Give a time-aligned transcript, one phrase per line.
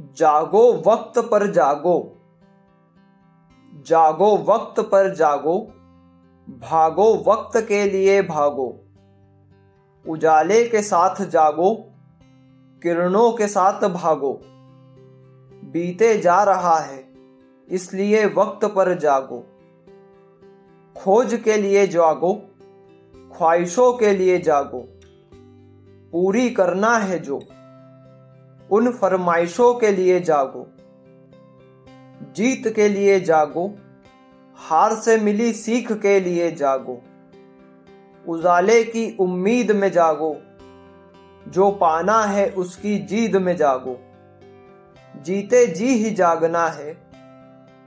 [0.00, 2.16] जागो वक्त पर जागो।
[3.86, 5.72] जागो वक्त पर जागो।
[6.50, 8.80] भागो वक्त के लिए भागो।
[10.08, 11.74] उजाले के साथ जागो,
[12.82, 14.40] किरणों के साथ भागो।
[15.64, 17.14] बीते जा रहा है,
[17.68, 19.46] इसलिए वक्त पर जागो।
[20.96, 22.34] खोज के लिए जागो,
[23.36, 24.88] ख्वाहिशों के लिए जागो।
[26.12, 27.40] पूरी करना है जो।
[28.70, 30.66] उन फरमाइशों के लिए जागो,
[32.34, 33.66] जीत के लिए जागो,
[34.58, 37.00] हार से मिली सीख के लिए जागो,
[38.28, 40.36] उजाले की उम्मीद में जागो,
[41.48, 43.98] जो पाना है उसकी जीद में जागो।
[45.22, 46.96] जीते जी ही जागना है,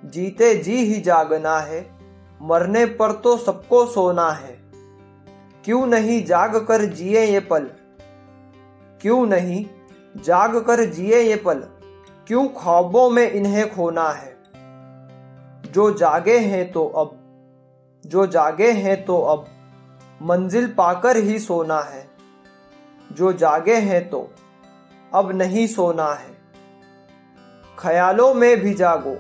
[0.06, 1.82] जीते जी ही जागना है,
[2.42, 4.58] मरने पर तो सबको सोना है।
[5.66, 7.70] क्यों नहीं जाग कर जिए ये पल?
[9.02, 9.66] क्यों नहीं
[10.18, 11.60] जाग कर जिए ये पल,
[12.28, 14.38] क्यों ख्वाबों में इन्हें खोना है?
[15.72, 17.20] जो जागे हैं तो अब,
[18.06, 19.46] जो जागे हैं तो अब,
[20.22, 22.10] मंजिल पाकर ही सोना है।
[23.12, 24.32] जो जागे हैं तो
[25.14, 26.38] अब नहीं सोना है।
[27.80, 29.16] ख्यालों में भी जागो,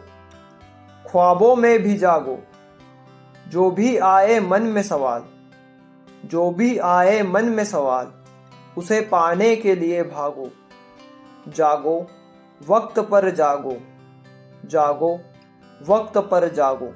[1.11, 2.39] ख्वाबों में भी जागो।
[3.47, 5.23] जो भी आए मन में सवाल,
[6.25, 8.11] जो भी आए मन में सवाल,
[8.77, 10.49] उसे पाने के लिए भागो।
[11.47, 12.07] जागो
[12.67, 13.77] वक्त पर जागो।
[14.65, 15.19] जागो
[15.87, 16.93] वक्त पर जागो।